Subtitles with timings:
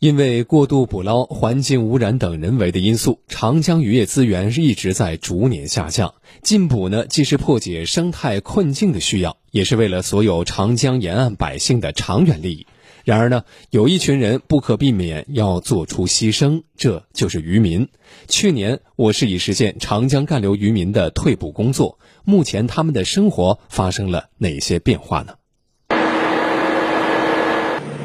[0.00, 6.14] 因为过度捕捞、环境污染等人为的因素，长江渔业资源一直在逐年下降。
[6.40, 12.64] 禁捕呢，既是破解生态困境的需要，也是为了所有长江沿岸百姓的长远利益。
[13.04, 17.88] 然而呢，有一群人不可避免要做出牺牲，这就是渔民。
[18.28, 21.98] 去年，我市已实现长江干流渔民的退捕工作。
[22.22, 25.34] 目前，他们的生活发生了哪些变化呢？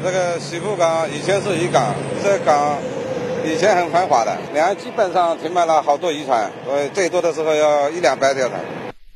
[0.04, 2.76] 这个西湖港以前是渔港，这港
[3.42, 8.60] 以前很繁华的，两岸基本上停满了好多渔船，呃，最多的时候要一两百条船。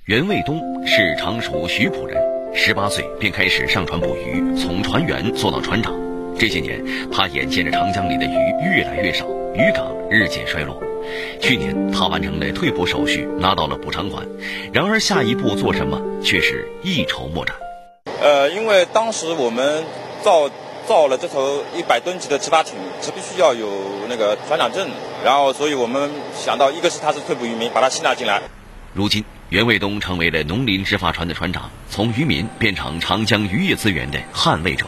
[0.07, 2.17] 袁卫东是常熟徐浦人，
[2.55, 5.93] 十八岁便开始上船捕鱼，从船员做到船长。
[6.39, 6.83] 这些年，
[7.13, 10.83] 他眼见着长江里的鱼越来越少，渔港日渐衰落。
[11.39, 14.27] 去年，他完成了退捕手续，拿到了补偿款。
[14.73, 17.55] 然而，下一步做什么却是一筹莫展。
[18.23, 19.85] 呃，因为当时我们
[20.23, 20.49] 造。
[20.89, 23.69] 造了这艘一百吨级的执法艇，是必须要有
[24.09, 24.89] 那个船长证。
[25.23, 28.41] 然后，所以我们想到，一个是他是退捕渔民，把他吸纳进来。
[28.95, 34.87] 如今，袁卫东成为了农林执法船的船长，从渔民变成长江渔业资源的捍卫者。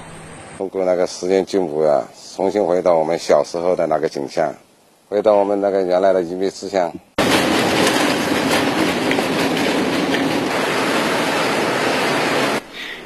[0.57, 4.55] 通过那个时间进步呀，重新回到我们小时候的那个景象，
[5.11, 6.95] 回到我们那个原来的渔民思想。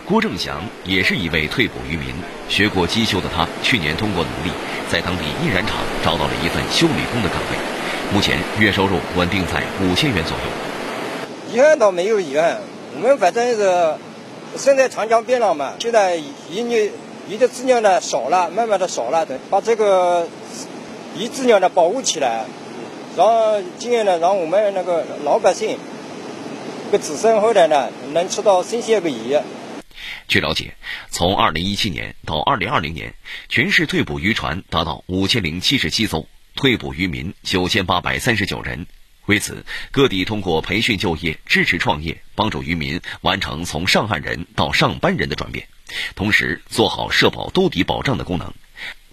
[0.07, 2.15] 郭正祥也是一位退捕渔民，
[2.47, 4.53] 学过机修的他，去年通过努力，
[4.91, 7.57] 在当地印染厂找到了一份修理工的岗位，
[8.13, 10.45] 目前月收入稳定在五千元左右。
[11.55, 12.59] 遗憾倒没有遗憾，
[12.97, 13.95] 我们反正是
[14.59, 16.93] 生在长江边上嘛，现在鱼鱼
[17.31, 20.29] 鱼的质量呢少了，慢慢的少了，等把这个
[21.17, 22.45] 鱼质量呢保护起来，
[23.17, 25.79] 然后今年呢让我们那个老百姓，
[26.93, 29.39] 个子孙后代呢能吃到新鲜的鱼。
[30.27, 30.75] 据了解，
[31.11, 33.15] 从2017年到2020年，
[33.49, 38.87] 全市退捕渔船达到5077艘，退捕渔民9839人。
[39.27, 45.67] 为此，各地通过培训就业、支持创业，帮助渔民完成从上岸人到上班人的转变，
[46.15, 48.53] 同时做好社保兜底保障的功能。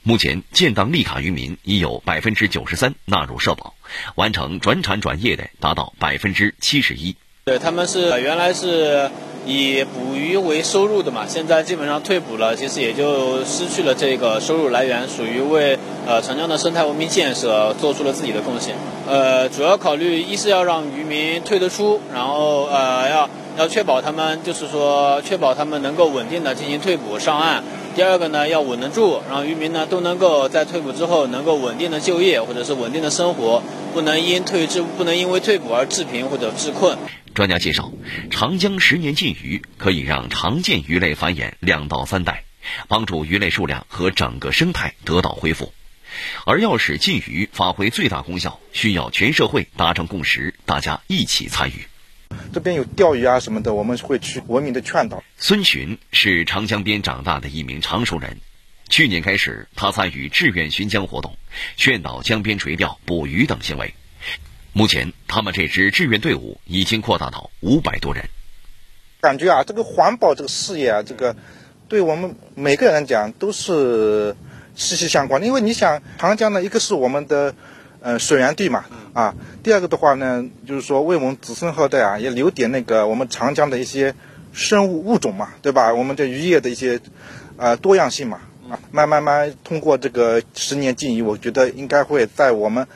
[0.04, 3.76] 目前，建档立卡渔民已有93%纳入社保，
[4.16, 7.16] 完成转产转业的达到71%。
[7.46, 9.10] 对，他们是原来是。
[9.46, 18.76] 以捕鱼为收入的嘛，现在基本上退捕了，其实也就失去了这个收入来源，属于为呃长江的生态文明建设做出了自己的贡献。
[19.08, 27.64] 呃，主要考虑一是要让渔民退得出，然后呃要要确保他们就是说确保他们能够稳定的进行退捕上岸。
[27.94, 33.62] 第二个呢要稳得住，让渔民呢都能够在退捕之后能够稳定的就业或者是稳定的生活，
[33.94, 36.96] 不能因退治不能因为退捕而致贫或者致困。
[37.34, 37.92] 专家介绍，
[38.30, 42.44] 长江十年禁渔可以让常见鱼类繁衍两到三代，
[42.88, 45.74] 帮助鱼类数量和整个生态得到恢复。
[46.46, 51.88] 而要使禁渔发挥最大功效，需要全社会达成共识，大家一起参与。
[52.54, 55.24] 这边有钓鱼啊什么的，我们会去文明的劝导。
[55.38, 58.40] 孙寻是长江边长大的一名常熟人，
[58.90, 61.38] 去年开始，他参与志愿巡江活动，
[61.78, 63.94] 劝导江边垂钓、捕鱼等行为。
[64.74, 68.24] 目前，他们这支志愿队伍已经扩大到五百多人。
[69.20, 71.36] 感觉啊，这个环保这个事业啊，这个
[71.90, 74.34] 对我们每个人讲都是
[74.74, 75.46] 息息相关的。
[75.46, 77.54] 因为你想，长江呢，一个是我们的
[78.00, 84.16] 呃水源地嘛，啊，第二个的话呢，就是说为我们子孙后代啊，也留点那个我们长江的一些
[84.54, 85.94] 生物物种嘛，对吧？
[85.94, 86.98] 我们的渔业的一些
[87.58, 88.40] 呃多样性嘛，
[88.70, 92.88] 啊，慢慢慢通过这个十年禁渔，我觉得应该会在我们。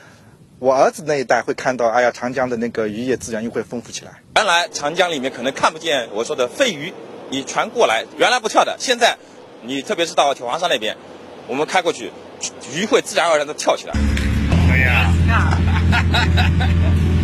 [0.58, 4.22] 我儿子那一代会看到，哎呀，长江的那个渔业资源又会丰富起来。
[4.36, 6.94] 原来长江里面可能看不见我说的飞鱼，
[7.28, 9.18] 你船过来原来不跳的，现在
[9.62, 10.96] 你特别是到铁黄山那边，
[11.46, 12.10] 我们开过去，
[12.74, 13.92] 鱼会自然而然的跳起来。
[14.70, 15.58] 哎呀，哈哈
[15.92, 17.15] 哈哈哈。